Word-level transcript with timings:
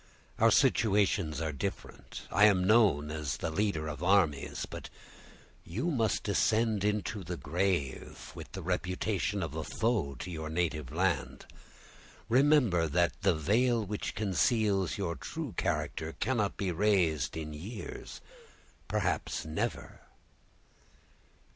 Our 0.39 0.49
situations 0.49 1.39
are 1.41 1.51
different; 1.51 2.23
I 2.31 2.45
am 2.45 2.63
known 2.65 3.11
as 3.11 3.37
the 3.37 3.51
leader 3.51 3.87
of 3.87 4.01
armies—but 4.01 4.89
you 5.63 5.91
must 5.91 6.23
descend 6.23 6.83
into 6.83 7.23
the 7.23 7.37
grave 7.37 8.31
with 8.33 8.51
the 8.53 8.63
reputation 8.63 9.43
of 9.43 9.53
a 9.53 9.63
foe 9.63 10.15
to 10.15 10.31
your 10.31 10.49
native 10.49 10.91
land. 10.91 11.45
Remember 12.29 12.87
that 12.87 13.13
the 13.21 13.35
veil 13.35 13.85
which 13.85 14.15
conceals 14.15 14.97
your 14.97 15.13
true 15.15 15.53
character 15.55 16.13
cannot 16.19 16.57
be 16.57 16.71
raised 16.71 17.37
in 17.37 17.53
years—perhaps 17.53 19.45
never." 19.45 19.99